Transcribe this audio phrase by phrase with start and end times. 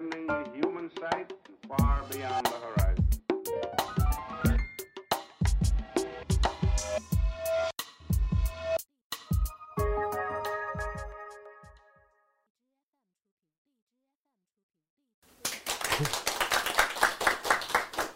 [0.00, 1.32] widening human sight
[1.68, 3.06] far beyond the horizon.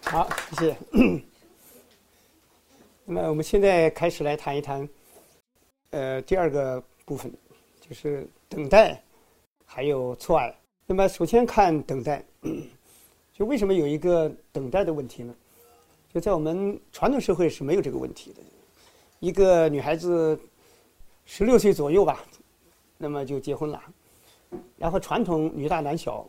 [0.05, 0.77] 好，谢谢。
[3.07, 4.89] 那么我们现在开始来谈一谈，
[5.91, 7.33] 呃，第二个部分，
[7.81, 9.03] 就是等待，
[9.67, 10.55] 还有错爱。
[10.87, 12.25] 那么首先看等待，
[13.33, 15.35] 就为什么有一个等待的问题呢？
[16.13, 18.43] 就在我们传统社会是没有这个问题的。
[19.21, 20.39] 一个女孩子
[21.25, 22.23] 十六岁左右吧，
[22.99, 23.83] 那么就结婚了，
[24.77, 26.27] 然后传统女大男小，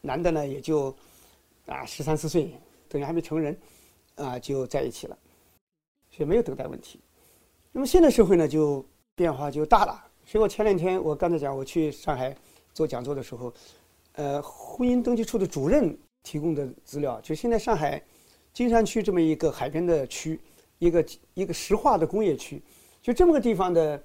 [0.00, 0.94] 男的呢也就
[1.66, 2.50] 啊十三四岁。
[2.88, 3.58] 等于还没成人，
[4.14, 5.18] 啊，就在一起了，
[6.08, 7.00] 所以没有等待问题。
[7.72, 8.84] 那么现在社会呢，就
[9.16, 10.04] 变化就大了。
[10.24, 12.34] 所以我前两天我刚才讲，我去上海
[12.76, 13.50] 做讲座的时候，
[14.12, 18.02] 呃，婚姻登记处的主任提供的资料，就现在上海
[18.52, 20.38] 金山区这么一个海边的区，
[20.78, 22.62] 一个一个石化的工业区，
[23.00, 24.04] 就这么个地方的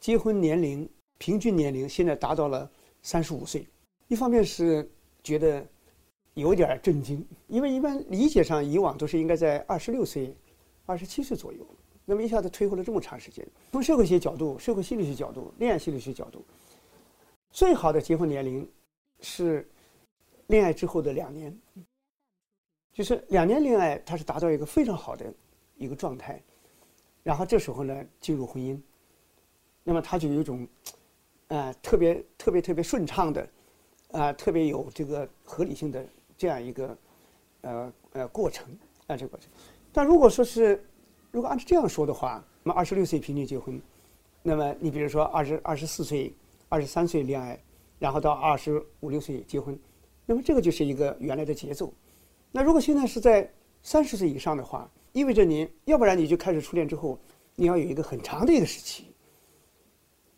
[0.00, 2.68] 结婚年龄平均年龄现在达到了
[3.02, 3.64] 三十五岁。
[4.08, 4.90] 一方面是
[5.22, 5.64] 觉得。
[6.36, 10.34] 有点震惊，因为一般理解上以往都是应该在二十六岁、
[10.84, 11.64] 二十七岁左右，
[12.04, 13.46] 那么一下子推后了这么长时间。
[13.70, 16.44] 从社会学角度、社会心理学角度、恋爱心理学角度，
[17.54, 18.68] 最好的结婚年龄
[19.20, 19.66] 是
[20.48, 21.56] 恋爱之后的两年，
[22.92, 25.32] 就是两年恋爱，它是达到一个非常好的
[25.76, 26.42] 一个状态，
[27.22, 28.76] 然后这时候呢进入婚姻，
[29.84, 30.66] 那么他就有一种
[31.46, 33.48] 啊特别特别特别顺畅的
[34.10, 36.04] 啊特别有这个合理性的。
[36.36, 36.98] 这样一个，
[37.60, 38.66] 呃呃过程，
[39.06, 39.48] 啊这个过程。
[39.92, 40.84] 但如果说是，
[41.30, 43.80] 如果按照这样说的话，那么二十六岁平均结婚，
[44.42, 46.34] 那么你比如说二十二十四岁、
[46.74, 47.56] 二十三岁恋爱，
[48.00, 49.78] 然后到二十五六岁结婚，
[50.26, 51.94] 那么这个就是一个原来的节奏。
[52.50, 53.48] 那如果现在是在
[53.80, 57.16] 三十岁以上的话，意味着你要不然你就开始初恋之后，
[57.54, 59.06] 你要有一个很长的一个时期，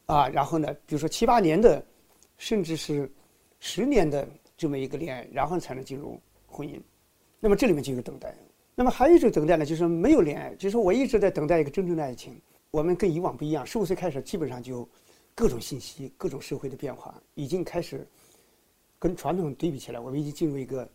[0.04, 1.82] 啊，然后呢，比如说七八年的，
[2.36, 3.10] 甚至是
[3.58, 4.28] 十年的。
[4.58, 6.80] 这么一个恋爱，然后才能进入婚姻，
[7.40, 8.34] 那么这里面就有等待。
[8.74, 12.40] 那么还有一种等待呢，就是没有恋爱，就是我一直在等待一个真正的爱情。
[12.70, 14.88] 我们跟以往不一样，十五岁开始基本上就
[15.36, 18.08] 各种信息、各种社会的变化，已经开始
[18.98, 20.88] 跟传统对比起来，我们已经进入一个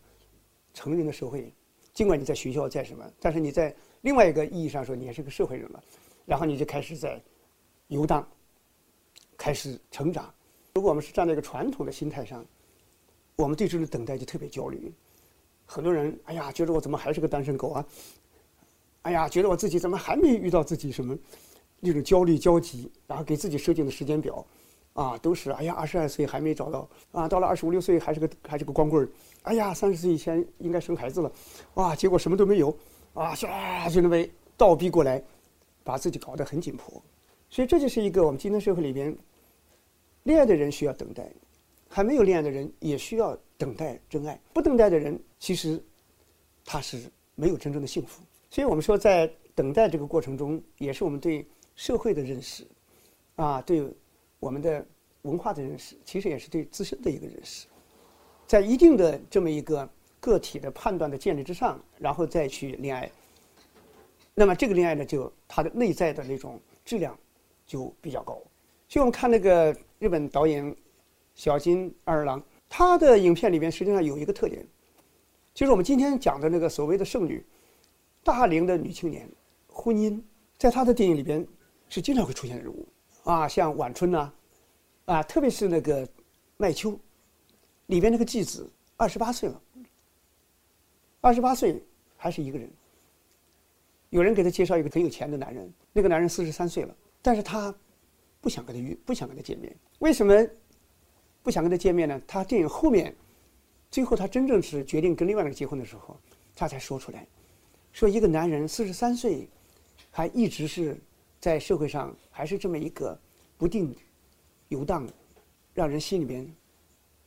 [0.74, 1.50] 成人的社会。
[1.94, 5.80] 尽管你在学校在什么，但是你在另外一个意义上说，你也是个社会人了。
[6.26, 7.22] 然后你就开始在
[7.86, 8.26] 游荡，
[9.36, 10.34] 开始成长。
[10.74, 12.44] 如果我们是站在一个传统的心态上，
[13.36, 14.92] 我们对这种等待就特别焦虑，
[15.66, 17.86] 很多人哎呀，觉得我怎么还是个单身狗啊？
[19.02, 21.16] 哎呀，觉得我自己怎么还没遇到自己什么
[21.84, 24.46] 那种焦虑焦急，然后给自己设定的时间表，
[24.92, 29.08] 啊，都是哎呀，二十二岁还没找到啊，到了二十五六岁还是个还是个光棍儿，
[29.42, 31.32] 哎呀，三十岁以前应该生孩子了，
[31.74, 32.70] 哇，结果什么都没有，
[33.14, 34.24] 啊，唰就那么
[34.56, 35.20] 倒逼过来，
[35.82, 37.02] 把自己搞得很紧迫，
[37.50, 39.16] 所以这就是一个我们今天社会里边，
[40.22, 41.28] 恋爱的人需要等待。
[41.94, 45.78] 还没有恋爱的人也需要等待真爱，不等待的人其实
[46.64, 46.98] 他是
[47.34, 48.22] 没有真正的幸福。
[48.48, 51.46] 所以我们说，在等待这个过程中，也是我们对
[51.82, 52.64] 社会的认识，
[53.34, 53.84] 啊，对
[54.38, 54.86] 我们的
[55.22, 57.66] 文化的认识，其实也是对自身的一个认识。
[58.46, 63.10] 在一定的这么一个个体的判断的建立之上，然后再去恋爱，
[64.32, 67.18] 那么这个恋爱呢，就它的内在的那种质量
[67.66, 68.40] 就比较高。
[68.88, 70.76] 所以我们看那个日本导演。
[71.34, 74.62] 小金二郎，他的影片里边实际上有一个特点，
[75.54, 77.42] 就是我们今天讲的那个所谓的剩女，
[78.22, 79.26] 大龄的女青年，
[79.66, 80.20] 婚姻，
[80.58, 81.44] 在他的电影里边
[81.92, 82.88] 是经常会出现的人物
[83.24, 84.32] 啊，像晚春呐，
[85.04, 86.08] 啊，特别是那个
[86.56, 86.98] 麦秋，
[87.88, 88.66] 里边那个继子
[88.96, 89.60] 二十八岁了，
[91.20, 91.84] 二十八岁
[92.16, 92.66] 还是一个人，
[94.08, 97.74] 有人给他介绍一个很有钱的男人，那个男人四十三岁了，但是他
[98.40, 100.34] 不想跟他约，不想跟他见面，为什么？
[101.42, 102.18] 不想跟他见面呢？
[102.26, 103.14] 他电影后面，
[103.90, 106.18] 最后他真正是决定跟另外一个人结婚的时候，
[106.56, 107.26] 他才说出来，
[107.92, 109.46] 说一个男人四十三岁，
[110.10, 110.96] 还一直是
[111.42, 113.18] 在社会上还是这么一个
[113.58, 113.92] 不定
[114.68, 115.04] 游荡，
[115.74, 116.48] 让人心里边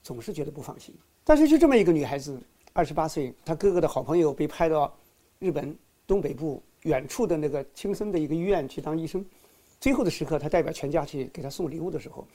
[0.01, 0.95] 总是觉得不放心。
[1.25, 2.41] 但是就这么一个女孩子，
[2.71, 4.97] 二十八岁，她哥哥的好朋友被派到
[5.37, 5.77] 日本
[6.07, 9.23] 东北部远处的那个青森的一个医院去当医生，
[9.81, 12.25] 最后的时刻，他代表全家去给他送礼物的时候。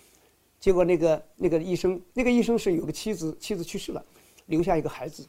[0.58, 4.04] 结果那个那个医生，那个医生是有个妻子，妻子去世了，
[4.44, 5.26] 留下一个孩子，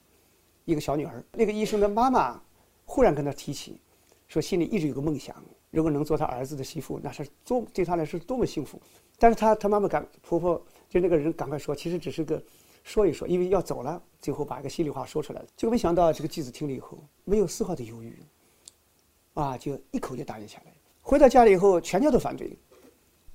[0.65, 1.23] 一个小女儿。
[1.31, 2.43] 那个医生的妈妈
[2.83, 3.79] 忽然跟他提起，
[4.27, 8.79] 说心里一直有个梦想，如果能做他儿子的媳妇，那是多对他来说多么幸福。
[9.17, 12.43] 但是他他妈妈赶婆婆就那个人赶快说，其实只是个
[12.83, 15.47] 说一说，因为要走了，最后把一个心里话说出来了。
[15.55, 18.21] 结果没想到这个继子听了以后，没有丝毫的犹豫，
[19.33, 20.73] 啊，就一口就答应下来。
[21.01, 22.57] 回到家里以后，全家都反对，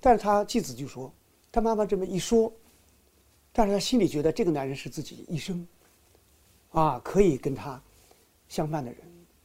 [0.01, 1.13] 但是他继子就说，
[1.51, 2.53] 他妈妈这么一说，
[3.53, 5.67] 但是他心里觉得这个男人是自己一生，
[6.71, 7.81] 啊，可以跟他
[8.49, 9.01] 相伴的人，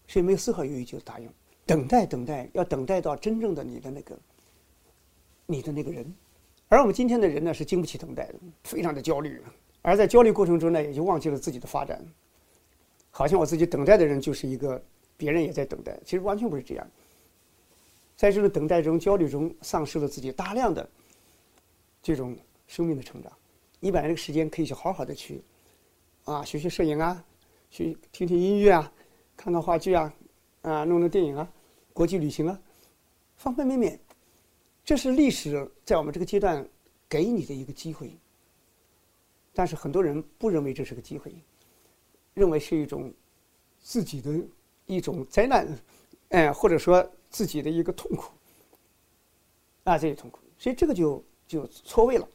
[0.07, 1.29] 所以没有丝毫犹豫就答应。
[1.71, 4.19] 等待，等待，要等待到真正的你的那个，
[5.45, 6.05] 你的那个人。
[6.67, 8.33] 而我们今天的人呢，是经不起等待的，
[8.65, 9.41] 非常的焦虑，
[9.81, 12.05] 而在焦虑过程中呢，也就忘记了自己的发展，
[13.09, 14.83] 好像我自己等待的人就是一个
[15.15, 16.85] 别人也在等待，其实完全不是这样。
[18.17, 20.89] 在这种等待中、焦虑中，丧失了自己大量的
[22.03, 22.35] 这种
[22.67, 23.31] 生命的成长。
[23.79, 25.41] 你把这个时间可以去好好的去
[26.25, 27.23] 啊，学学摄影啊，
[27.69, 28.91] 去听听音乐啊，
[29.37, 30.13] 看看话剧啊，
[30.63, 31.49] 啊，弄弄电影啊，
[31.93, 32.59] 国际旅行啊，
[33.35, 33.99] 方方面面。
[34.83, 36.67] 这是历史在我们这个阶段
[37.07, 38.17] 给你的一个机会，
[39.53, 41.33] 但是很多人不认为这是个机会，
[42.33, 43.13] 认为是一种
[43.79, 44.43] 自己的
[44.87, 45.67] 一种灾难，
[46.29, 48.31] 哎，或者说自己的一个痛苦，
[49.83, 52.27] 啊，这些痛苦，所以这个就就错位了。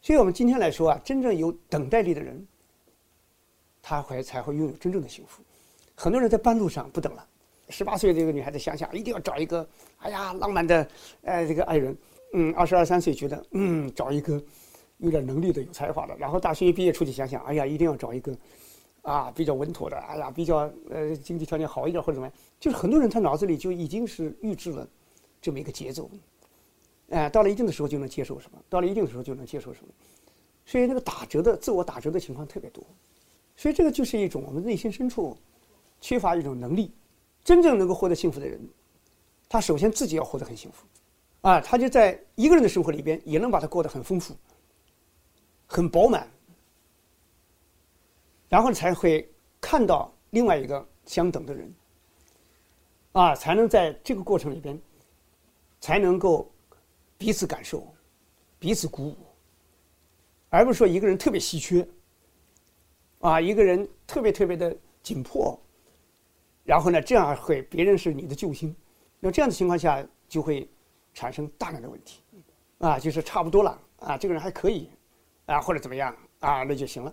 [0.00, 2.46] 所以我们今天来说啊，真正有等待力的人，
[3.82, 5.42] 他会才会拥有真正的幸福。
[5.96, 7.28] 很多人在半路上不等了。
[7.68, 9.66] 十八岁这个女孩子想想，一定要找一个，
[9.98, 10.86] 哎呀，浪漫的，
[11.22, 11.96] 哎，这个爱人。
[12.34, 14.42] 嗯，二十二三岁觉得，嗯，找一个
[14.96, 16.16] 有点能力的、有才华的。
[16.16, 18.34] 然后大学一毕业出去想想，哎呀，一定要找一个，
[19.02, 22.34] 啊，比较稳妥的，哎呀，比较呃经济条件好一点或者怎么样。
[22.58, 24.88] 就是很多人他脑子里就已经是预制了
[25.42, 26.10] 这么一个节奏，
[27.10, 29.92] 哎，到了一定的时候就能接受什么，到了一定的时候就能接受什么。
[30.64, 32.82] 所以那个打折的自我打折的情况特别多。
[33.56, 35.36] 所以这个就是一种我们内心深处
[36.00, 36.90] 缺乏一种能力。
[37.44, 38.60] 真正能够获得幸福的人，
[39.48, 40.86] 他首先自己要活得很幸福，
[41.40, 44.36] 啊，他就在一个人的生活里边也能把它过得很丰富、
[45.66, 46.30] 很饱满，
[48.48, 49.28] 然后才会
[49.60, 51.74] 看到另外一个相等的人，
[53.12, 54.80] 啊，才能在这个过程里边，
[55.80, 56.48] 才能够
[57.18, 57.86] 彼此感受、
[58.60, 59.16] 彼此鼓舞，
[60.48, 61.86] 而不是说一个人特别稀缺，
[63.18, 65.58] 啊，一个人特别特别的紧迫。
[66.64, 68.74] 然后呢，这样会别人是你的救星，
[69.18, 70.68] 那这样的情况下就会
[71.12, 72.22] 产生大量的问题，
[72.78, 74.88] 啊，就是差不多了啊，这个人还可以，
[75.46, 77.12] 啊，或者怎么样啊，那就行了。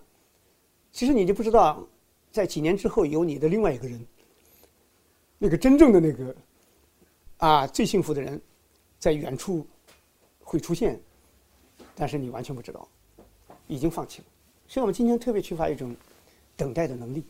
[0.92, 1.84] 其实你就不知道，
[2.30, 4.06] 在几年之后有你的另外一个人，
[5.38, 6.36] 那个真正的那个
[7.38, 8.40] 啊最幸福的人，
[8.98, 9.66] 在远处
[10.40, 11.00] 会出现，
[11.94, 12.88] 但是你完全不知道，
[13.66, 14.28] 已经放弃了。
[14.68, 15.94] 所以我们今天特别缺乏一种
[16.56, 17.24] 等待的能力。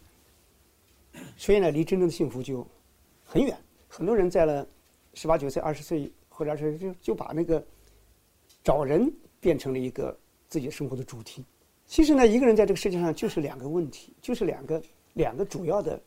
[1.40, 2.66] 所以呢，离真正的幸福就
[3.24, 3.56] 很远。
[3.88, 4.68] 很多人在了
[5.14, 7.66] 十八九岁、二十岁或者是就就把那个
[8.62, 9.10] 找人
[9.40, 10.14] 变成了一个
[10.50, 11.42] 自己生活的主题。
[11.86, 14.82] 其实呢，一个人在这个世界上就是两个问题，就是两个
[15.14, 15.98] 两个主要的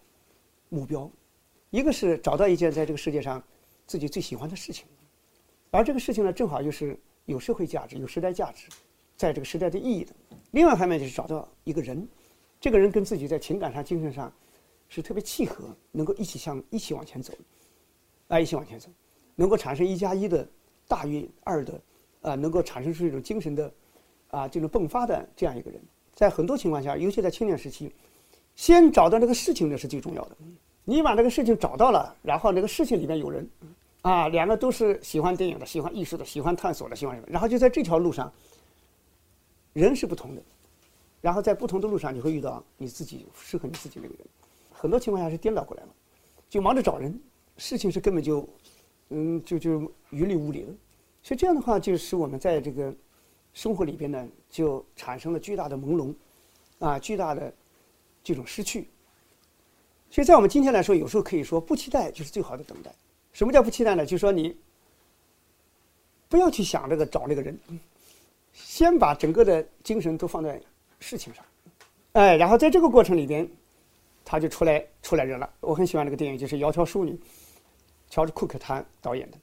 [0.70, 1.10] 目标。
[1.72, 3.44] 一个是找到一件在这个世界上
[3.88, 4.86] 自己最喜欢的事情，
[5.72, 6.96] 而这个事情呢，正好又是
[7.26, 8.70] 有社会价值、有时代价值，
[9.18, 10.14] 在这个时代的意义的。
[10.52, 12.08] 另外一方面就是找到一个人，
[12.60, 14.32] 这个人跟自己在情感上、精神上。
[14.94, 17.34] 是特别契合，能够一起向一起往前走，
[18.28, 18.90] 啊，一起往前走，
[19.36, 20.48] 能够产生一加一的
[20.88, 21.82] 大于二的，
[22.22, 23.74] 啊，能够产生出一种精神的，
[24.30, 25.82] 啊，这种迸发的这样一个人，
[26.14, 27.92] 在很多情况下，尤其在青年时期，
[28.56, 30.38] 先找到这个事情呢是最重要的。
[30.86, 33.50] 你把这个事情找到了，然后那个事情里面有人，
[34.04, 38.32] 啊，两个都是喜欢电影的、喜欢艺术的、喜欢探索的、喜欢什么，然后就在这条路上，
[39.74, 40.44] 人是不同的，
[41.20, 44.20] 然后在不同的路上，你会遇到你自己适合你自己那个人。
[44.84, 45.90] 很多情况下是颠倒过来了，
[46.50, 47.18] 就忙着找人，
[47.56, 48.46] 事情是根本就，
[49.12, 50.74] 嗯，就就云里雾里的，
[51.22, 52.94] 所以这样的话就使我们在这个
[53.54, 56.14] 生活里边呢，就产生了巨大的朦胧，
[56.80, 57.54] 啊，巨大的
[58.22, 58.90] 这种失去。
[60.10, 62.94] 所以在我们今天来说，有时候可以说不期待就是最好的等待。
[63.32, 64.06] 什么叫不期待呢？
[64.06, 64.54] 就是说你
[66.28, 67.58] 不要去想这个找那个人，
[68.52, 70.62] 先把整个的精神都放在
[71.00, 71.46] 事情上，
[72.12, 73.50] 哎，然后在这个过程里边。
[74.26, 75.50] 他就出来出来人了。
[75.60, 77.12] 我很喜欢那个电影，就是《窈窕淑女》，
[78.10, 79.38] 乔治·库克他导演的。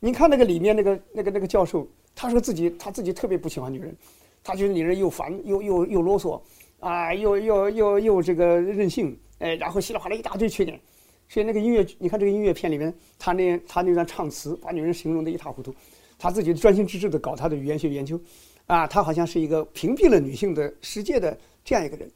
[0.00, 3.96] 你看那个里面那个那个那个教授，他说自己他自己特别不喜欢女人，
[4.42, 6.40] 他觉得女人又烦又又又啰嗦，
[6.80, 10.80] 啊，又又又又这个任性，哎，然后稀里哗啦一大堆缺点。
[11.28, 15.74] 所以那个音乐，你看这个音乐片里面，他那他那段唱词，把女人形容的一塌糊涂。
[16.18, 18.18] 他自己专心致志的搞他的语言学研究，
[18.66, 22.10] 啊，他好像是一个屏蔽了女性的世界的这样一个人，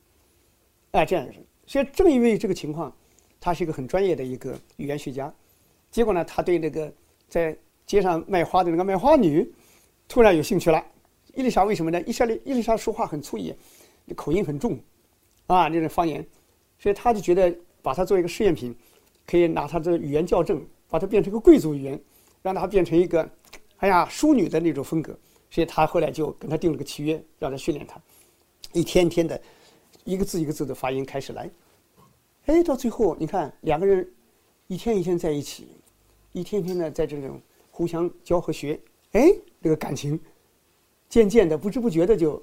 [0.92, 1.44] 哎，这样一个人。
[1.72, 2.94] 所以正因为这个情况，
[3.40, 5.32] 他是一个很专业的一个语言学家。
[5.90, 6.92] 结果呢，他对那个
[7.30, 9.50] 在街上卖花的那个卖花女，
[10.06, 10.84] 突然有兴趣了，
[11.32, 11.98] 伊丽莎为什么呢？
[12.02, 13.56] 伊莎丽伊丽莎说话很粗野，
[14.14, 14.78] 口音很重，
[15.46, 16.22] 啊，那种方言，
[16.78, 17.50] 所以他就觉得
[17.80, 18.76] 把它作为一个试验品，
[19.26, 21.98] 可以拿他的语言校正，把它变成个贵族语言，
[22.42, 23.26] 让它变成一个，
[23.78, 25.18] 哎呀，淑女的那种风格。
[25.50, 27.98] 所以他后来就跟他定了个契约，让他训练他，
[28.74, 29.40] 一天天的，
[30.04, 31.50] 一个字一个字的发音开始来，
[32.46, 34.08] 哎，到最后你看两个人
[34.66, 35.68] 一天一天在一起，
[36.32, 38.78] 一天天的在这种互相教和学，
[39.12, 39.32] 哎，
[39.62, 40.18] 这个感情
[41.08, 42.42] 渐渐的不知不觉的就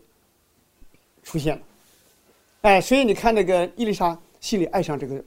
[1.23, 1.63] 出现了，
[2.61, 5.23] 哎，所以你看那个伊丽莎心里爱上这个，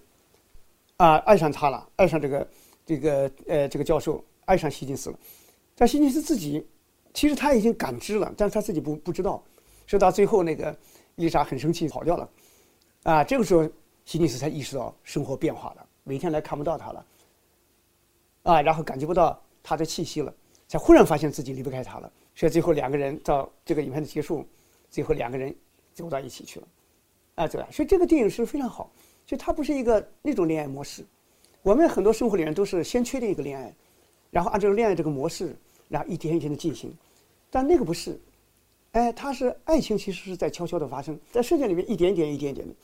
[0.97, 2.49] 啊，爱上他了，爱上这个
[2.87, 5.19] 这个呃这个教授，爱上希金斯了，
[5.75, 6.67] 但希金斯自己。
[7.15, 9.45] 其实他已经感知了，但是他自己不不知道，
[9.87, 10.75] 说到最后那个
[11.17, 12.31] 伊丽莎很生气跑掉了，
[13.03, 13.69] 啊，这个时候
[14.05, 17.07] 希尼斯才意识到生活变化了，每天来看不到他了，
[18.43, 20.35] 啊，然后感觉不到他的气息了，
[20.69, 24.47] 才忽然发现自己离不开他了，所以最后两个人到这个影片的结束，
[24.91, 25.55] 最后两个人
[25.93, 26.69] 走到一起去了，
[27.37, 27.65] 啊，对？
[27.71, 28.91] 所以这个电影是非常好，
[29.27, 31.05] 就它不是一个那种恋爱模式，
[31.63, 33.75] 我们很多生活里面都是先确定一个恋爱，
[34.31, 35.57] 然后按照恋爱这个模式。
[35.89, 36.91] 然后一天一天的进行，
[37.51, 38.19] 但那个不是，
[38.93, 42.75] 哎，它是爱情，其实是在悄悄的发生，在世界里面一点点、一点点的，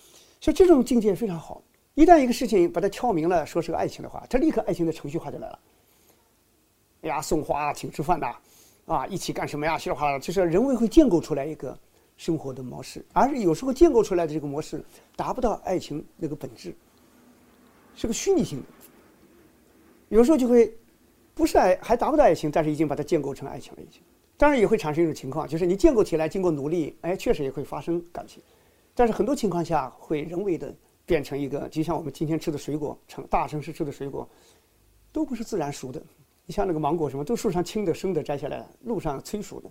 [0.40, 1.62] 所以这种境界非常好。
[1.94, 5.58] 一旦一个事情把它敲明了，说是个爱情的话，它立刻爱情的程序化就来了。
[7.02, 8.34] 哎呀，送花、请吃饭呐，
[8.86, 9.76] 啊，一起干什么呀？
[9.76, 11.78] 稀里哗啦，就是人为会建构出来一个
[12.16, 14.84] 生活的模式，而有时候建构出来的这个模式
[15.16, 16.74] 达不到爱情那个本质，
[17.94, 18.66] 是个虚拟性的，
[20.08, 20.72] 有时候就会。
[21.34, 23.80] 不是爱，还达不到爱情，但是已经把它建构成爱情了。
[23.80, 24.02] 已经，
[24.36, 28.42] 当然也会产生一种情况，就是你建构起来，经过努力，哎，确实也会发生感情，
[28.98, 30.74] 但是很多情况下会人为的
[31.06, 34.28] 变成一个，就像我们今天吃的水果，城大城市吃的水果，
[35.12, 36.02] 都不是自然熟的。
[36.46, 39.70] 你像那个芒果什么，都树上青的、生的摘下来，路上催熟的，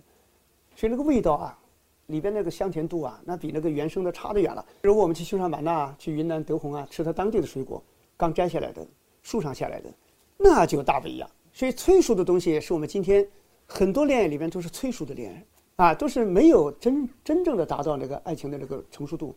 [0.74, 1.58] 所以那个味道啊，
[2.06, 4.64] 里边那个香甜度啊，那比那个原生的差得远了。
[4.82, 7.84] 如果我们去西双版纳、去云南德宏啊，吃它当地的水果，
[8.16, 8.86] 刚摘下来的，
[9.22, 9.92] 树上下来的，
[10.38, 11.30] 那就大不一样。
[11.52, 13.28] 所以催熟的东西是我们今天
[13.66, 15.44] 很多恋爱里面都是催熟的恋爱
[15.78, 19.32] 啊，都是没有真真正的达到那个爱情的那个成熟度，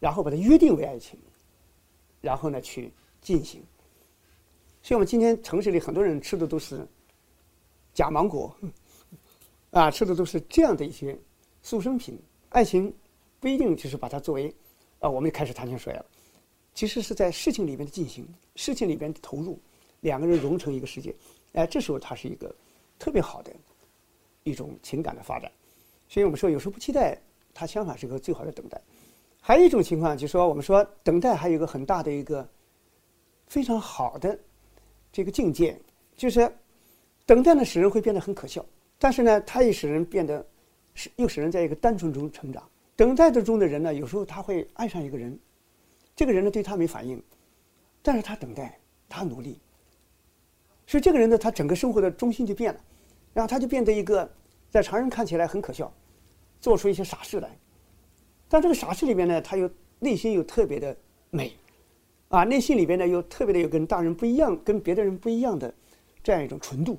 [0.00, 1.18] 然后把它约定为爱情，
[2.22, 2.90] 然后呢去
[3.20, 3.62] 进行。
[4.82, 6.80] 所以我们今天城市里很多人吃的都是
[7.92, 8.56] 假芒果，
[9.70, 11.14] 啊，吃的都是这样的一些
[11.60, 12.18] 速生品。
[12.48, 12.90] 爱情
[13.38, 14.50] 不一定就是把它作为
[15.00, 16.06] 啊，我们开始谈情说爱了，
[16.72, 19.60] 其实是在事情里面的进行，事情里边的投入，
[20.00, 21.14] 两个人融成一个世界。
[21.52, 22.50] 哎，这时候它是一个
[22.98, 23.52] 特别好的
[24.42, 25.52] 一种情感的发展，
[26.08, 27.20] 所以我们说有时候不期待，
[27.52, 28.80] 它相反是个最好的等待。
[29.40, 32.48] 还有一种情况就是说，我们说等待还有一个很大的一个
[33.46, 34.38] 非常好的
[35.12, 35.80] 这个境界，
[36.16, 36.50] 就是
[37.24, 38.64] 等待呢使人会变得很可笑，
[38.98, 40.44] 但是呢，它也使人变得
[40.94, 42.68] 是又使人在一个单纯中成长。
[42.96, 45.38] 等待的中的人呢，有时候他会爱上一个人，
[46.16, 47.22] 这个人呢对他没反应，
[48.02, 49.60] 但是他等待，他努力。
[50.86, 52.80] 所以这个人呢，他整个生活的中心就变了，
[53.34, 54.28] 然后他就变得一个
[54.76, 55.90] 在常人看起来很可笑，
[56.60, 57.48] 做出一些傻事来。
[58.46, 60.94] 但这个傻事里面呢，他又内心又特别的
[61.30, 61.50] 美，
[62.28, 65.72] 啊，内心里边呢又特别的有跟大人不一样、跟别的人不一样的
[66.22, 66.98] 这样一种纯度。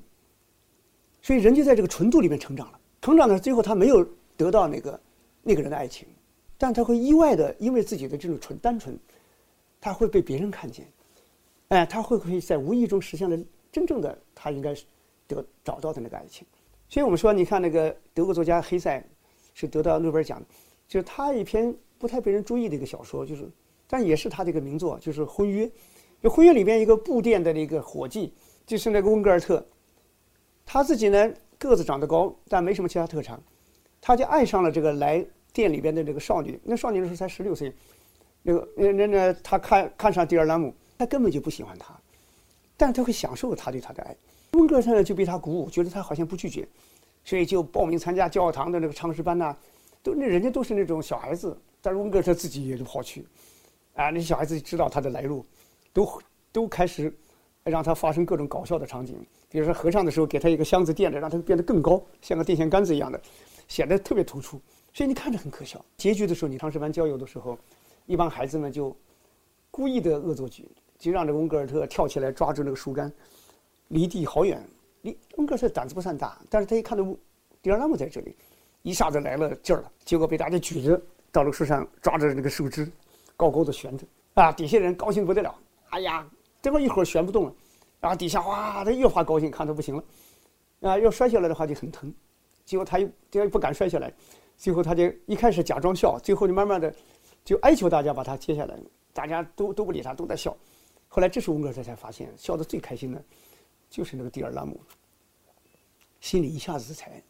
[1.22, 2.80] 所以人就在这个纯度里面成长了。
[3.00, 4.04] 成长呢，最后他没有
[4.36, 5.00] 得到那个
[5.44, 6.08] 那个人的爱情，
[6.56, 8.98] 但他会意外的因为自己的这种纯单纯，
[9.80, 10.84] 他会被别人看见，
[11.68, 13.38] 哎，他会不会在无意中实现了？
[13.70, 14.74] 真正的他应该
[15.28, 16.44] 得找到的那个爱情，
[16.88, 19.04] 所以我们说，你看那个德国作家黑塞
[19.54, 20.42] 是得到诺贝尔奖，
[20.86, 23.48] 就是他一篇不太被人注意的一个小说，就是，
[23.86, 25.66] 但也是他的一个名作，就是《婚约》。
[26.20, 28.32] 就《婚约》里边一个布店的那个伙计，
[28.66, 29.64] 就是那个温格尔特，
[30.66, 33.40] 他自己呢个子长得高，但没什么其他特长，
[34.00, 36.58] 他就爱上了这个来店里边的这个少女。
[36.64, 37.72] 那少女那时候才十六岁，
[38.42, 41.94] 那个那那那他看看上迪尔兰姆，他根本就不喜欢她。
[42.76, 44.16] 但是他会享受他对他的爱，
[44.52, 46.66] 温格尔特呢就被他鼓舞，觉得他好像不拒绝，
[47.24, 49.56] 所以就报名参加教堂的那个唱诗班呐，
[50.02, 53.26] 都那人家都是那种小孩子，但是温格尔特自己也就跑去，
[53.94, 55.44] 啊，那些小孩子知道他的来路，
[55.92, 57.12] 都都开始
[57.64, 59.16] 让他发生各种搞笑的场景，
[59.50, 63.20] 比如说合唱的时候给他一个箱子垫着，让他变得更高，像个电线杆子一样的，
[63.68, 64.60] 显得特别突出，
[64.94, 65.84] 所以你看着很可笑。
[65.96, 67.58] 结局的时候，你唱诗班郊游的时候，
[68.06, 68.96] 一帮孩子们就
[69.70, 70.68] 故意的恶作剧。
[70.98, 73.12] 就让这温格尔特跳起来抓住那个树干，
[73.88, 74.62] 离地好远。
[75.02, 77.04] 离温格尔特胆子不算大，但是他一看到
[77.62, 78.34] 迪尔拉姆在这里，
[78.82, 79.92] 一下子来了劲儿了。
[80.04, 82.90] 结果被大家举着到了树上，抓着那个树枝，
[83.36, 84.06] 高高的悬着。
[84.34, 85.54] 啊，底下人高兴不得了。
[85.90, 86.28] 哎呀，
[86.60, 87.54] 这么一会儿悬不动了，
[88.00, 90.04] 然后底下哇，他越发高兴，看他不行了。
[90.80, 92.12] 啊，要摔下来的话就很疼。
[92.64, 94.12] 结果他又他又不敢摔下来，
[94.56, 96.92] 最后他就一开始假装笑，最后就慢慢的
[97.44, 98.76] 就哀求大家把他接下来，
[99.12, 100.56] 大家都都不理他，都在笑。
[101.06, 103.22] 后来这时候温格尔才发现，笑得最开心的，
[103.88, 104.80] 就是那个蒂尔拉姆，
[106.20, 107.22] 心里一下子才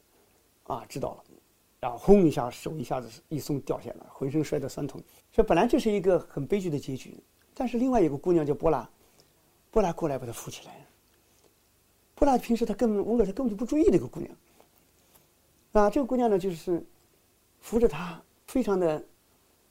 [0.65, 1.25] 啊知道了，
[1.81, 5.01] 然后轰一下手一下子一松掉下来，浑身摔得酸痛。
[5.33, 7.19] 所以本来这是一个很悲剧的结局，
[7.55, 8.89] 但是另外有个姑娘叫波拉，
[9.71, 10.87] 波拉过来把他扶起来。
[12.15, 14.37] 波拉平时他根本温格她根本就不注意这个姑娘，
[15.73, 16.85] 啊，这个姑娘呢就是
[17.61, 19.05] 扶着她，非常的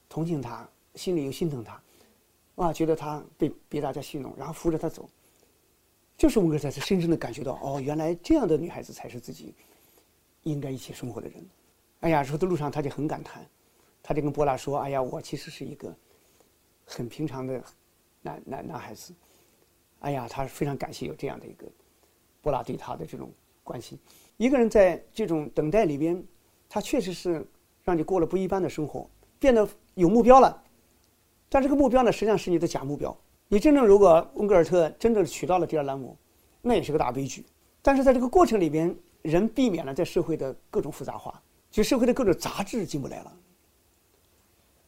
[0.08, 0.66] 同情她，
[0.96, 1.82] 心里又心疼她。
[2.56, 5.10] 啊，觉得她被被大家戏弄，然后扶着她走，
[6.18, 9.54] 就是温格尔特深深的感觉到，哦，原来这样的女孩子才是自己
[10.44, 11.46] 应该一起生活的人。
[12.00, 13.46] 哎呀，说的路上他就很感叹，
[14.02, 15.96] 他就跟波拉说：“哎呀，我其实是一个
[16.86, 17.64] 很平常的
[18.22, 19.14] 男男男孩子。”
[20.02, 21.68] 哎呀，他非常感谢有这样的一个
[22.42, 23.32] 波拉对他的这种
[23.64, 23.98] 关心。
[24.38, 26.24] 一个人在这种等待里边，
[26.68, 27.46] 他确实是
[27.84, 29.10] 让你过了不一般的生活，
[29.40, 30.64] 变得有目标了。
[31.50, 33.16] 但这个目标呢，实际上是你的假目标。
[33.48, 36.18] 你真正如果温格尔特真正娶到了第二兰姆，
[36.62, 37.46] 那也是个大悲剧。
[37.82, 43.38] 但是在这个过程里边，人避免了在社会的各种复杂化，就社会的各种杂质进不来了。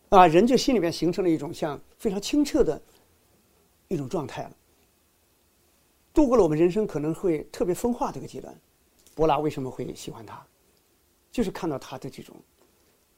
[0.09, 2.81] 啊，人就心里面形成了一种像非常清澈的
[3.87, 4.51] 一种状态了。
[6.13, 8.53] 度过了我们人生可能会特别分化的一个阶段。
[9.15, 10.45] 博拉为什么会喜欢他？
[11.31, 12.35] 就是看到他的这种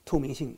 [0.05, 0.55] 透明性，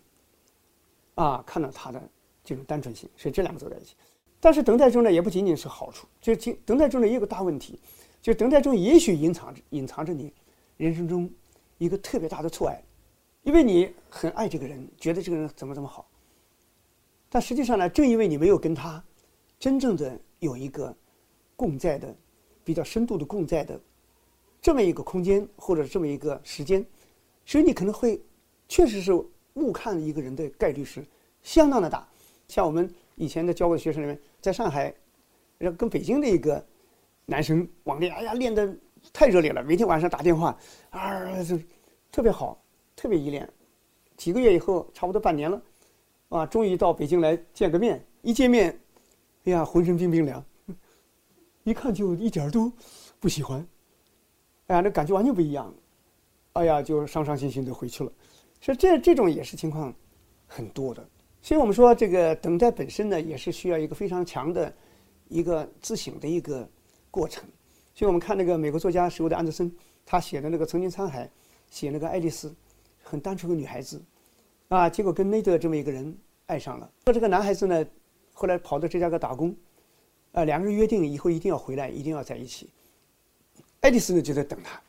[1.16, 2.02] 啊，看到他的。
[2.46, 3.96] 这种单纯性，所以这两个走在一起。
[4.44, 7.80] 但是等待中呢，也不仅仅是好处，就等等待中的一个大问题，
[8.22, 10.34] 就是等待中也许隐藏着隐藏着你
[10.76, 11.32] 人生中
[11.78, 12.84] 一个特别大的错爱，
[13.44, 16.06] 因为你很爱这个人，觉得这个人怎么怎么好。
[17.30, 19.02] 但实际上呢，正因为你没有跟他
[19.58, 20.94] 真正的有一个
[21.56, 22.14] 共在的、
[22.66, 23.80] 比较深度的共在的
[24.62, 26.86] 这么一个空间或者这么一个时间，
[27.46, 28.22] 所以你可能会
[28.68, 29.14] 确实是
[29.54, 31.02] 误看一个人的概率是
[31.44, 32.06] 相当的大。
[32.50, 34.94] 像我们以前的教过的学生里面，在上海，
[35.78, 36.66] 跟北京的一个
[37.26, 38.76] 男生网恋，哎呀，练得
[39.12, 40.58] 太热烈了，每天晚上打电话，
[40.90, 41.58] 啊，就
[42.12, 42.62] 特别好，
[42.96, 43.48] 特别依恋。
[44.18, 45.62] 几个月以后，差不多半年了，
[46.30, 48.06] 啊，终于到北京来见个面。
[48.22, 48.80] 一见面，
[49.44, 50.44] 哎呀，浑身冰冰凉，
[51.64, 52.72] 一看就一点都
[53.20, 53.66] 不喜欢，
[54.68, 55.74] 哎呀，那感觉完全不一样，
[56.54, 58.12] 哎呀，就伤伤心心的回去了。
[58.62, 59.94] 所以这这种也是情况
[60.48, 61.06] 很多的。
[61.44, 64.74] 所以我们说，这个等待本身呢，也是需要一个非常强的
[65.28, 66.66] 一个自省的一个
[67.12, 67.44] 过程。
[67.94, 69.70] 所以我们看那个美国作家史伍德·安德森，
[70.06, 71.26] 他写的那个《曾经沧海》，
[71.70, 72.56] 写那个爱丽丝，
[73.04, 74.02] 很单纯的女孩子，
[74.70, 76.90] 啊，结果跟内德这么一个人爱上了。
[77.04, 77.86] 那这个男孩子呢，
[78.32, 79.54] 后来跑到芝加哥打工，
[80.32, 82.70] 啊，两个人约定以后一定要回来，一定要在一起。
[83.82, 84.82] 爱丽丝呢就在等他，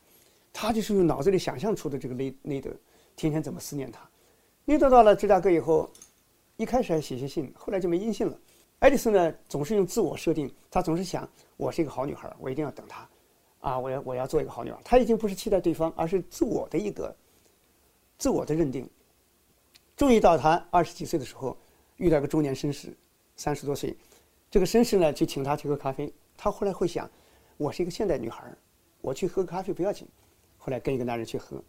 [0.53, 2.71] 他就是用脑子里想象出的这个内内德，
[3.17, 3.99] 天天怎么思念他。
[4.63, 5.89] 内德到了芝加哥以后。
[6.57, 8.39] 一开始还写写信，后来就没音信了。
[8.79, 13.09] 爱丽丝呢，总是用自我设定，她总是想，我是一个好女孩，我一定要等他，
[13.59, 14.79] 啊，我要我要做一个好女孩。
[14.83, 17.15] 她已经不是期待对方，而是自我的一个
[18.17, 18.89] 自我的认定。
[19.95, 21.57] 终于到她二十几岁的时候，
[21.97, 22.95] 遇到个中年绅士，
[23.35, 23.95] 三十多岁，
[24.51, 26.13] 这个绅士呢就请她去喝咖啡。
[26.37, 27.09] 她后来会想，
[27.57, 28.43] 我是一个现代女孩，
[29.01, 30.07] 我去喝咖啡不要紧。
[30.57, 31.61] 后来跟一个男人去喝，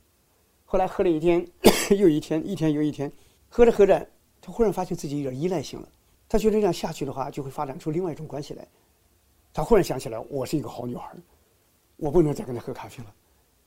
[0.64, 1.46] 后来喝了一天
[1.98, 3.10] 又一天，一天又一天，
[3.48, 4.08] 喝着喝着。
[4.46, 5.88] 他忽然发现自己有点依赖性了，
[6.28, 8.64] 他觉得这样下去的话，就会发展出另外一种关系来。
[9.52, 11.12] 他忽然想起来，我是一个好女孩，
[11.96, 13.12] 我不能再跟他喝咖啡了。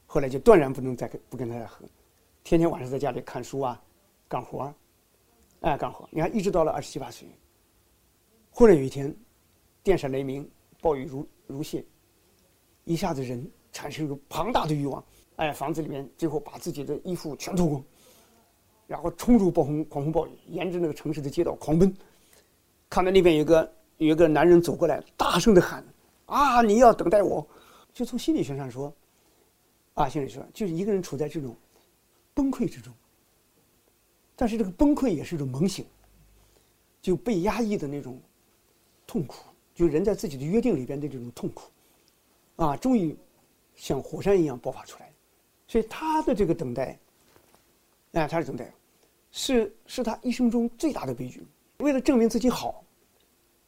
[0.06, 1.84] 后来就断然不能再跟不跟他喝，
[2.46, 3.84] 天天晚上在家里看书啊，
[4.30, 4.74] 干活儿，
[5.60, 6.08] 哎，干活。
[6.13, 7.28] 你看，一直到了二十七八岁，
[8.50, 9.13] 忽然有一天，
[9.84, 11.84] 电闪雷鸣，暴雨如如泻，
[12.86, 15.04] 一下子人产生一个庞大的欲望，
[15.36, 17.84] 哎，房子里面最后把自己的衣服全脱光。
[18.89, 21.95] 然后冲入暴风狂风暴雨，沿着那个城市的街道狂奔，
[22.89, 25.86] 看到那边有个有个男人走过来，大声的喊
[26.25, 27.47] ：“啊，你要等待我！”
[27.93, 28.91] 就从心理学上说，
[29.93, 31.56] 啊，心理学就是一个人处在这种
[32.34, 32.91] 崩溃之中，
[34.36, 35.86] 但是这个崩溃也是一种猛醒，
[36.99, 38.19] 就被压抑的那种
[39.06, 39.36] 痛苦，
[39.75, 41.69] 就人在自己的约定里边的这种痛苦，
[42.56, 43.15] 啊，终于
[43.75, 45.13] 像火山一样爆发出来，
[45.67, 46.97] 所以他的这个等待，
[48.13, 48.74] 哎，他是等待。
[49.32, 51.45] 是是他一生中最大的悲剧，
[51.78, 52.84] 为了证明自己好，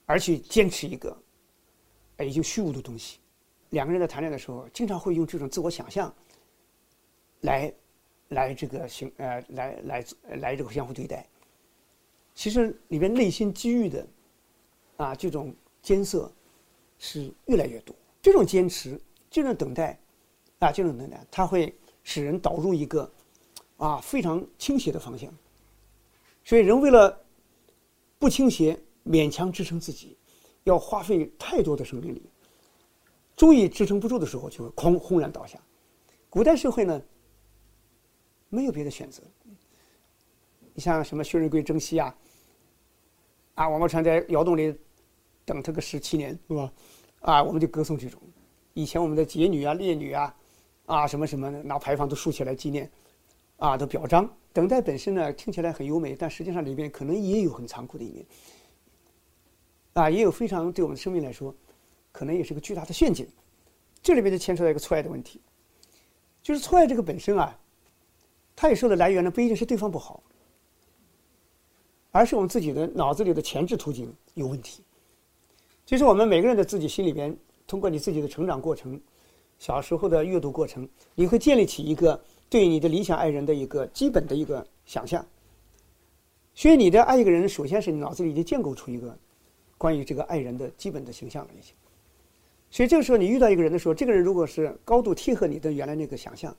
[0.07, 1.15] 而去坚持一个，
[2.17, 3.19] 哎，已经虚无的东西。
[3.69, 6.11] 两个人在谈恋爱的时候，经常会用这种自我想象，
[7.41, 7.71] 来，
[8.29, 10.05] 来这个行呃，来来
[10.39, 11.27] 来这个相互对待。
[12.33, 14.07] 其实里边内心积郁的，
[14.97, 16.31] 啊，这种艰涩，
[16.97, 17.95] 是越来越多。
[18.19, 18.99] 这种坚持，
[19.29, 19.99] 这种等待，
[20.57, 21.71] 啊，这种等待，它会
[22.03, 23.09] 使人导入一个
[23.81, 25.33] 啊非常倾斜的方向。
[26.43, 27.19] 所以人为了
[28.19, 30.15] 不倾斜，勉强支撑自己，
[30.65, 32.21] 要花费太多的生命力，
[33.35, 35.59] 终于支撑不住的时候，就会哐轰然倒下。
[36.29, 37.01] 古代社会呢，
[38.49, 39.23] 没有别的选择。
[40.73, 42.15] 你像什么薛仁贵征西啊，
[43.55, 44.73] 啊，王宝钏在窑洞里
[45.43, 46.71] 等他个十七年，是吧？
[47.21, 48.21] 啊，我们就歌颂这种。
[48.73, 50.35] 以前我们的节女啊、烈女啊，
[50.85, 52.89] 啊，什么什么的，拿牌坊都竖起来纪念，
[53.61, 54.27] 啊，都表彰。
[54.51, 58.25] 等待本身呢，听起来很优美，但实际上里边可能也有很残酷的一面，
[59.93, 61.55] 啊，也有非常对我们生命来说，
[62.11, 63.27] 可能也是个巨大的陷阱。
[64.01, 65.39] 这里边就牵扯到一个错爱的问题，
[66.41, 67.55] 就是错爱这个本身啊，
[68.55, 70.23] 它也受的来源呢，不一定是对方不好，
[72.09, 74.83] 而是我们自己的脑子里的前置途径有问题。
[75.85, 78.99] 就是我们每个人的自己心里边，通过你自己的成长过程，
[79.59, 82.19] 小时候的阅读过程，你会建立起一个。
[82.51, 85.25] 对你的理想爱人的一个基本的一个想象，
[86.53, 89.17] 所以你的爱一个人，首先是你脑子里已经建构出一个
[89.77, 91.73] 关于这个爱人的基本的形象了已经。
[92.69, 96.53] 所以这个时候你遇到一个人的时候，这个人如果是高度贴合你的原来那个想象，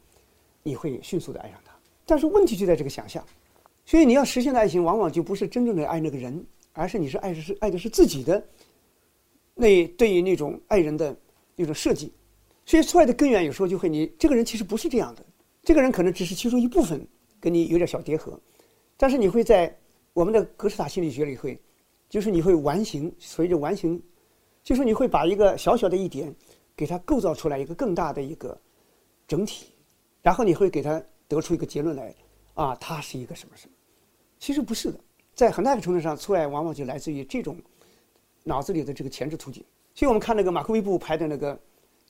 [0.63, 1.75] 你会迅速的爱上他。
[2.07, 3.23] 但是问题就在这个想象，
[3.85, 8.43] 所以你要实现的爱情，往往就不是真正的爱那个人，而是你是爱的是爱的是自己的
[9.55, 11.15] 那对于那种爱人的
[11.55, 12.11] 那种设计。
[12.65, 15.23] 所以错爱的根源有时候就会你这个人其实不是这样的。
[15.63, 17.07] 这个人可能只是其中一部分，
[17.41, 18.39] 跟你有点小叠合，
[18.97, 19.73] 但是你会在
[20.13, 21.57] 我们的格式塔心理学里会，
[22.09, 24.03] 就是你会完形，随着完形，
[24.65, 26.35] 就是你会把一个小小的一点，
[26.75, 28.61] 给它构造出来一个更大的一个
[29.29, 29.67] 整体，
[30.21, 32.13] 然后你会给它得出一个结论来，
[32.55, 33.75] 啊，它是一个什么什么？
[34.41, 34.99] 其实不是的，
[35.33, 37.57] 在很大一个程度上，错爱往往就来自于这种
[38.43, 39.65] 脑子里的这个前置途径。
[39.95, 41.61] 所以我们看那个马克·威布拍的那个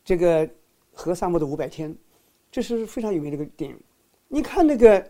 [0.03, 0.49] 这个
[0.95, 1.95] 和萨默的五百天。
[2.53, 3.77] 这是非常有名的一个电影，
[4.29, 5.03] 你看那个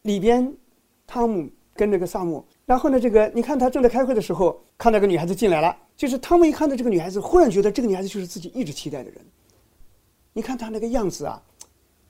[0.00, 0.50] 里边，
[1.06, 9.20] 汤姆跟那个萨姆，然后呢，这个你看他正在开会的时候，看到个女孩子进来了，就是汤姆一看到这个女孩子，忽然觉得这个女孩子就是自己一直期待的人。
[10.32, 11.42] 你看他那个样子啊，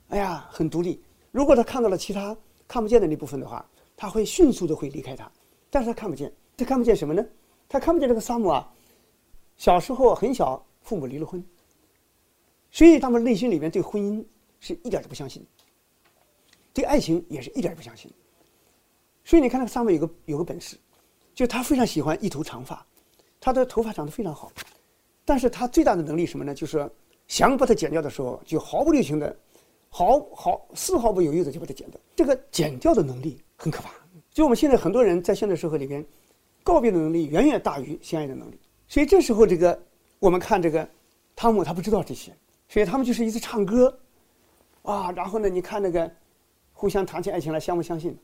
[0.07, 1.03] 哎呀，很独立。
[1.31, 5.29] 如果他看到了其他看不见的那部分的话，他会迅速的会离开他，
[5.69, 7.21] 但是他看不见，他看不见什么呢？
[7.67, 8.71] 他看不见这个萨姆啊，
[9.57, 11.43] 小时候很小，父母离了婚，
[12.71, 14.23] 所以他们内心里面对婚姻。
[14.61, 15.45] 是一点都不相信，
[16.73, 18.09] 对爱情也是一点也不相信。
[19.25, 20.77] 所以你看，那个萨姆有个有个本事，
[21.33, 22.85] 就他非常喜欢一头长发，
[23.39, 24.51] 他的头发长得非常好，
[25.25, 26.53] 但是他最大的能力什么呢？
[26.53, 26.89] 就是
[27.27, 29.35] 想把它剪掉的时候，就毫不留情的，
[29.89, 31.99] 毫毫丝毫不犹豫的就把它剪掉。
[32.15, 33.91] 这个剪掉的能力很可怕。
[34.31, 36.05] 就我们现在很多人在现代社会里边，
[36.63, 38.59] 告别的能力远远大于相爱的能力。
[38.87, 39.81] 所以这时候，这个
[40.19, 40.87] 我们看这个
[41.35, 42.31] 汤姆，他不知道这些，
[42.69, 43.97] 所以他们就是一直唱歌。
[44.83, 45.47] 啊，然后呢？
[45.47, 46.11] 你看那个，
[46.73, 48.17] 互相谈起爱情来，相不相信？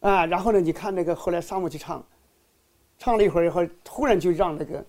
[0.00, 0.60] 啊，然后呢？
[0.60, 2.04] 你看那个后来萨姆去唱，
[2.98, 4.84] 唱了一会儿以后，突然就让那个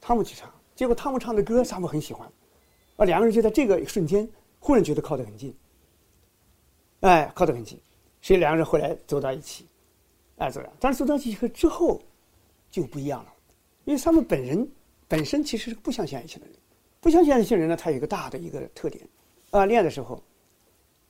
[0.00, 2.30] 汤姆去唱，结果汤姆唱的歌，萨姆很喜欢，
[2.96, 5.54] 啊，两个人就在这个瞬间忽然觉得靠得很近，
[7.00, 7.80] 哎，靠得很近，
[8.20, 9.66] 所以两个人后来走到一起，
[10.36, 10.70] 哎，走了。
[10.78, 11.98] 但是走到一起之后
[12.70, 13.32] 就不一样了，
[13.86, 14.70] 因为萨姆本人
[15.08, 16.54] 本身其实是不相信爱情的人，
[17.00, 19.08] 不相信爱情的人呢，他有一个大的一个特点。
[19.50, 20.22] 啊，恋爱的时候，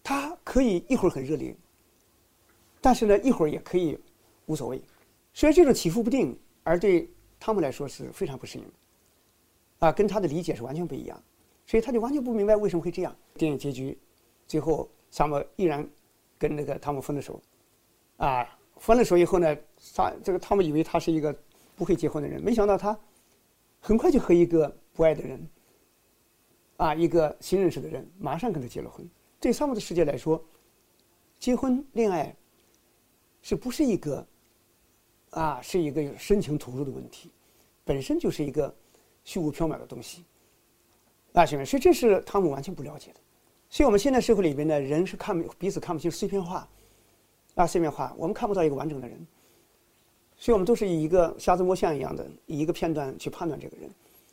[0.03, 1.55] 他可以一会儿很热烈，
[2.81, 3.99] 但是呢，一会儿也可以
[4.47, 4.81] 无所谓。
[5.33, 8.71] 所以这种起伏不定，而对他们来说是非常不适应的。
[9.87, 11.23] 啊，跟他的理解是完全不一样，
[11.67, 13.15] 所以他就完全不明白为什么会这样。
[13.35, 13.99] 电影结局，
[14.47, 15.89] 最后萨姆依然
[16.39, 17.41] 跟那个汤姆分了手。
[18.17, 21.35] 啊，分了手以后呢，萨这个汤姆以为他是一个
[21.77, 22.99] 不会结婚的人，没想到他
[23.81, 25.47] 很快就和一个不爱的人。
[26.81, 29.07] 啊，一个新认识的人马上跟他结了婚。
[29.39, 30.43] 对萨姆的世界来说，
[31.39, 32.35] 结婚恋爱
[33.43, 34.27] 是不是一个
[35.29, 37.31] 啊，是一个深情投入的问题，
[37.85, 38.75] 本身就是一个
[39.25, 40.25] 虚无缥缈的东西。
[41.35, 43.21] 啊，兄弟，所以这是汤姆完全不了解的。
[43.69, 46.67] 所以我们现在社会里边呢，人是看彼此看不清，碎片化
[47.57, 49.27] 啊，碎片化，我们看不到一个完整的人。
[50.35, 53.91] 所以我们都是以一个瞎子摸象一样的，以一个片段去判断这个人，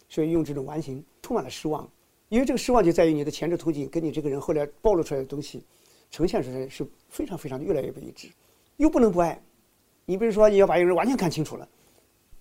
[0.07, 1.85] 所以用这种完形，充满了失望。
[2.29, 5.63] 因为这个失望就在于你的前置途径跟你这个人后来暴露出来的东西，
[6.11, 8.29] 呈现出来是非常非常越来越不一致，
[8.77, 9.41] 又不能不爱。
[10.05, 11.67] 你比如说你要把一个人完全看清楚了，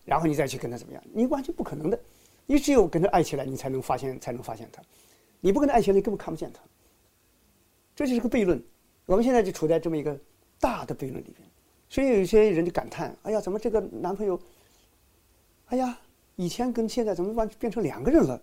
[0.04, 1.98] 然后你再去跟他怎么样，你完全不可能的。
[2.46, 4.82] 你只有跟他爱起来，你才能发现才能发现他。
[5.40, 6.60] 你不跟他爱起来，你根本看不见他。
[7.94, 8.62] 这就是个悖论。
[9.04, 10.18] 我们现在就处在这么一个
[10.60, 11.48] 大的悖论里边，
[11.88, 14.40] 所以有些人就感叹：哎呀，怎么这个男朋友？
[15.66, 15.98] 哎呀，
[16.36, 18.40] 以前跟现在怎么完全变成两个人了？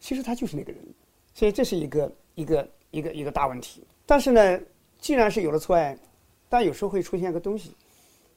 [0.00, 0.82] 其实他就是那个人，
[1.32, 2.44] 所以这是一个一。
[2.44, 3.84] 个一个一个大问题。
[4.04, 4.60] 但是呢，
[4.98, 5.96] 既然是有了错爱，
[6.48, 7.76] 但有时候会出现一个东西，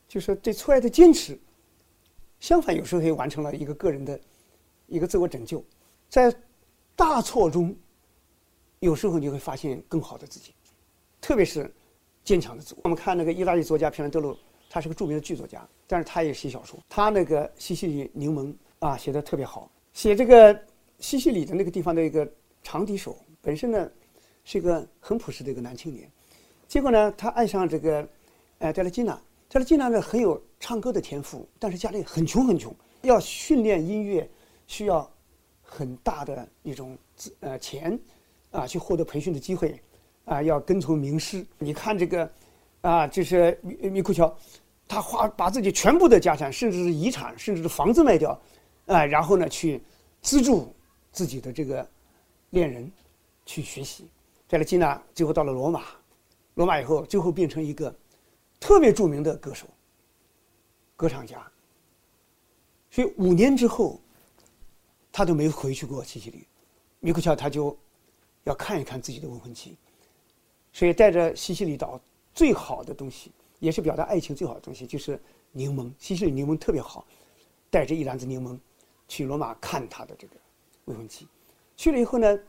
[0.08, 1.36] 就是对错爱的坚持。
[2.40, 4.20] 相反，有时候也完成了一个个人的
[4.86, 5.66] 一个自我拯救。
[6.08, 6.32] 在
[6.96, 7.76] 大错中，
[8.80, 10.54] 有时候你会发现更好的自己，
[11.20, 11.74] 特别是
[12.24, 12.82] 坚强的自我。
[12.84, 14.38] 我们看那个意大利作家皮兰德罗，
[14.70, 16.78] 他是个著名的剧作家，但是他也写小说。
[16.88, 19.68] 他那个西西里柠檬啊，写的特别好。
[19.94, 20.54] 写这个
[21.04, 22.26] 西西里的那个地方的一个
[22.64, 23.92] 长笛手，本身呢
[24.46, 26.10] 是一个很朴实的一个男青年，
[26.66, 28.08] 结果呢他爱上这个，
[28.60, 29.20] 呃，戴勒金娜。
[29.50, 34.28] 戴勒金娜呢很有唱歌的天赋，但是家里很穷很穷，要训练音乐
[34.66, 35.08] 需要
[35.62, 36.98] 很大的一种
[37.42, 38.00] 呃钱，
[38.52, 39.78] 啊，去获得培训的机会，
[40.24, 41.46] 啊，要跟从名师。
[41.60, 42.32] 你看这个，
[42.80, 44.34] 啊，就是米米库乔，
[44.88, 48.32] 他花把自己全部的家产，甚至是遗产，甚至是房子卖掉。
[48.86, 49.82] 啊，然后呢，去
[50.22, 50.74] 资助
[51.14, 51.88] 自己的这个
[52.50, 52.92] 恋人
[53.46, 54.10] 去学习。
[54.48, 55.84] 戴勒基娜最后到了罗马，
[56.56, 57.96] 罗马以后，最后变成一个
[58.60, 59.66] 特别著名的歌手、
[60.98, 61.50] 歌唱家。
[62.92, 64.00] 所以五年之后，
[65.12, 66.46] 他都没回去过西西里。
[67.00, 67.78] 米库乔他就
[68.44, 69.78] 要看一看自己的未婚妻，
[70.72, 72.00] 所以带着西西里岛
[72.34, 75.22] 最好的东西，也是表达爱情最好的东西，就是
[75.52, 75.92] 柠檬。
[75.98, 77.06] 西西里柠檬特别好，
[77.70, 78.58] 带着一篮子柠檬。
[79.06, 80.36] 去罗马看他的这个
[80.86, 81.28] 未婚妻，
[81.78, 82.40] 去了以后呢，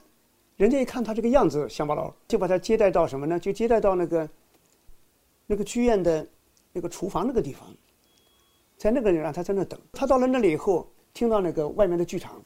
[0.57, 3.38] 人家一看他这个样子乡巴佬，就把他接待到什么呢？
[3.38, 4.29] 就接待到那个
[5.47, 6.27] 那个剧院的
[6.73, 7.68] 那个厨房那个地方，
[8.77, 9.79] 在那个人让他在那等。
[9.92, 12.42] 他到了那里以后，听到那个外面的剧场，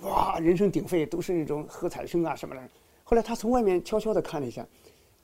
[0.00, 2.68] 哇，人声鼎沸，都是那种喝彩声啊什么的。
[3.04, 4.66] 后来他从外面悄悄地看了一下，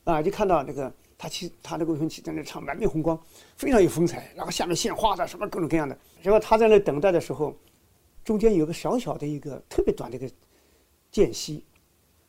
[0.05, 3.18] 啊，就看到那个他妻他那个未婚妻在那唱满面红光，
[3.57, 5.96] 非常有风采，然后下面献花的什么各种各样的。
[6.22, 7.57] 结果他在那等待的时候。
[8.24, 10.32] 中间有个小小的一个特别短的一个
[11.11, 11.64] 间隙，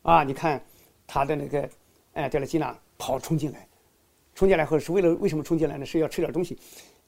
[0.02, 0.62] 啊，你看
[1.06, 1.68] 他的那个
[2.14, 3.68] 哎，戴勒基娜跑冲进来，
[4.34, 5.86] 冲进来后是为了为什么冲进来呢？
[5.86, 6.58] 是要吃点东西，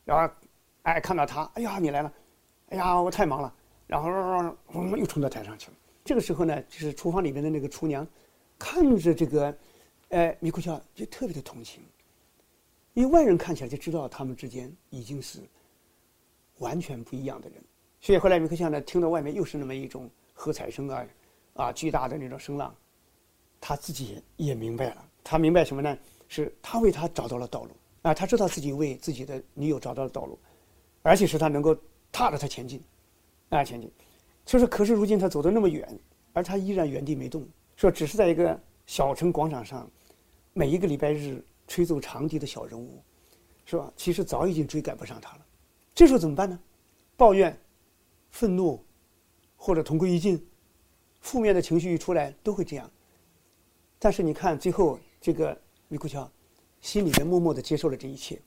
[0.05, 0.35] 然后
[0.83, 2.13] 哎看到他，哎呀你来了，
[2.69, 3.53] 哎呀我太忙了，
[3.87, 4.55] 然后
[4.97, 5.77] 又冲到台上去了。
[6.05, 8.07] 这个时候呢，就是厨房里面的那个厨娘
[8.59, 9.57] 看着这个
[10.11, 11.83] 哎米库乔就特别的同情，
[12.95, 15.41] 因为外人看起来就知道他们之间已经是
[16.59, 17.61] 完全不一样的人。
[18.01, 21.07] 所以后来米克夏呢，听到外面又是那么一种喝彩声啊，
[21.55, 22.75] 啊，巨大的那种声浪，
[23.61, 25.05] 他自己也明白了。
[25.25, 25.99] 他明白什么呢？
[26.29, 27.71] 是他为他找到了道路
[28.03, 30.39] 啊，他知道自己为自己的女友找到了道路，
[31.03, 31.77] 而且是他能够
[32.13, 32.81] 踏着他前进，
[33.49, 33.91] 啊，前进。
[34.45, 35.99] 就是，可是如今他走得那么远，
[36.33, 39.91] 而他依然原地没动，说只是在一个小城广场上，
[40.53, 43.03] 每一个礼拜日吹奏长笛的小人物，
[43.65, 43.93] 是吧？
[43.97, 45.47] 其实早已经追赶不上他了。
[45.95, 46.57] 这时候怎么办呢？
[47.17, 47.59] 抱怨。
[48.37, 48.85] 愤怒，
[49.57, 50.47] 或者同归于尽，
[51.21, 52.91] 负面的情绪一出来都会这样。
[53.99, 56.31] 但是你看，最后这个米库乔
[56.83, 58.39] 心里面默默的接受了这一切，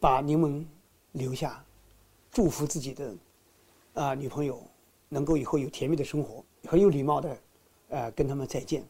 [0.00, 0.64] 把柠檬
[1.12, 1.62] 留下，
[2.30, 3.14] 祝福自己的
[3.92, 4.66] 啊女朋友
[5.10, 7.38] 能够以后有甜蜜的生活，很有礼貌的
[7.90, 8.82] 呃跟他们再见，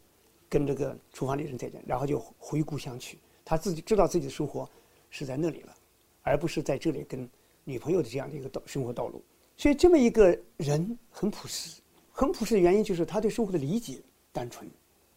[0.49, 3.19] 跟这个厨房里人再见，然后就回故乡去。
[3.45, 4.71] 他自己知道自己的生活
[5.11, 5.75] 是在那里了，
[6.23, 7.29] 而不是在这里跟
[7.65, 9.21] 女朋友的这样的一个道生活道路。
[9.57, 14.69] 所以，这么一个人很朴实，很朴实的原因就是他对生活的理解单纯、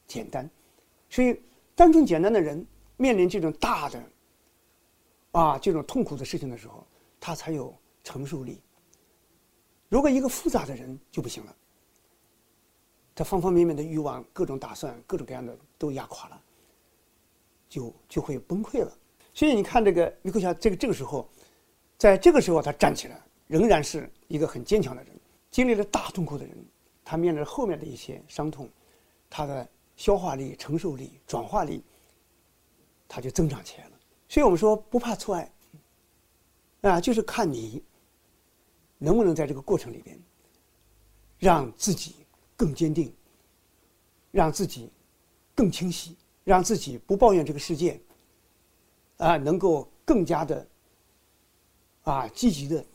[0.05, 0.47] 简单。
[1.09, 1.41] 所以，
[1.73, 2.63] 单纯简单的人
[2.97, 4.03] 面临这种大的
[5.31, 6.85] 啊这种痛苦的事情的时候，
[7.19, 8.61] 他才有承受力。
[9.89, 11.55] 如果一个复杂的人就不行了，
[13.15, 16.39] 他方方面面的欲望、各种打算、各种各样的都压垮了，
[17.67, 18.95] 就就会崩溃了。
[19.33, 21.27] 所以，你看这个米克夏，这个这个时候，
[21.97, 23.19] 在这个时候他站起来。
[23.47, 25.13] 仍然是一个很坚强的人，
[25.49, 26.55] 经历了大痛苦的人，
[27.03, 28.69] 他面对后面的一些伤痛，
[29.29, 31.81] 他的消化力、承受力、转化力，
[33.07, 33.91] 他就增长起来了。
[34.27, 35.51] 所以我们说不怕错爱，
[36.81, 37.81] 啊，就是看你
[38.97, 40.19] 能不能在这个过程里边，
[41.39, 42.15] 让自己
[42.57, 43.13] 更坚定，
[44.31, 44.91] 让自己
[45.55, 47.97] 更清晰，让自己不抱怨这个世界，
[49.15, 50.67] 啊，能够更加的
[52.03, 52.85] 啊积极的。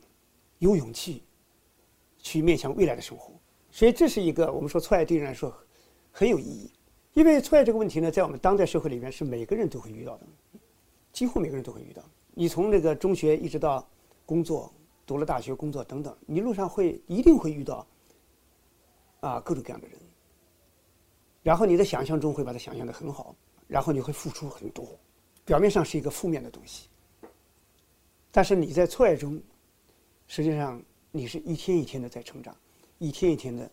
[0.63, 1.25] 有勇气
[2.19, 3.33] 去面向未来的生活，
[3.73, 5.53] 所以这是一个我们说错爱对人来说
[6.13, 6.71] 很有意义，
[7.15, 10.27] 因为错爱这个问题呢，在我们当代社会里面是每个人都会遇到的，
[11.13, 12.01] 几乎每个人都会遇到。
[12.33, 13.85] 你从那个中学一直到
[14.25, 14.73] 工作，
[15.05, 17.85] 读了大学、工作等等，你路上会一定会遇到
[19.19, 19.99] 啊各种各样的人，
[21.43, 23.35] 然后你在想象中会把它想象的很好，
[23.67, 24.97] 然后你会付出很多，
[25.45, 26.89] 表面上是一个负面的东西，
[28.31, 29.43] 但是你在错爱中。
[30.35, 32.57] 实际上，你是一天一天的在成长，
[32.97, 33.71] 一天一天的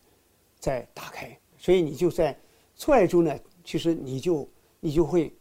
[0.60, 2.38] 在打开，所以你就在
[2.76, 4.46] 错爱中呢，其实你就
[4.82, 5.34] 你就会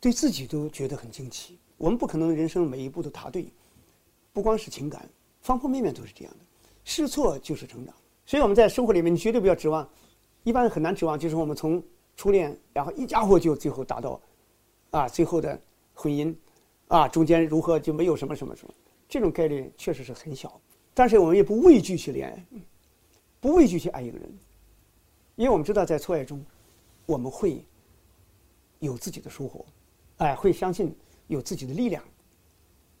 [0.00, 1.58] 对自己都觉得很惊奇。
[1.76, 3.52] 我们不可能人生每一步都踏对，
[4.32, 5.06] 不光是情感，
[5.42, 6.44] 方方面面都是这样的。
[6.84, 9.86] 试错就是成长，所以我们在生活里面，你绝对不要指望，
[10.42, 11.82] 一般很难指望，就是我们从
[12.16, 14.18] 初恋，然后一家伙就最后达到，
[14.90, 15.60] 啊，最后的
[15.92, 16.34] 婚姻，
[16.88, 18.72] 啊，中间如何就没有什么什么什么，
[19.14, 20.60] 这种概率确实是很小。
[20.92, 22.44] 但是我们也不畏惧去恋爱，
[23.38, 24.28] 不畏惧去爱一个人，
[25.36, 26.44] 因为我们知道在错爱中，
[27.06, 27.64] 我们会
[28.80, 29.64] 有自己的收获，
[30.16, 30.92] 哎，会相信
[31.28, 32.02] 有自己的力量，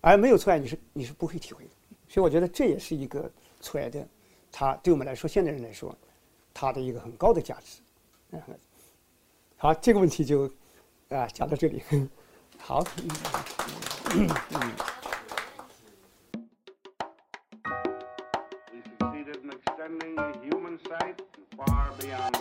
[0.00, 1.70] 而没有错爱，你是你是不会体会的。
[2.08, 3.28] 所以我觉得这也是一个。
[3.60, 4.06] 错爱的，
[4.52, 5.96] 它对我们来说，现代人来说，
[6.52, 7.80] 它的一个很高的价值。
[9.56, 10.48] 好，这个问题就
[11.08, 11.82] 啊讲到这里。
[12.58, 12.84] 好。
[20.42, 22.33] human sight and far beyond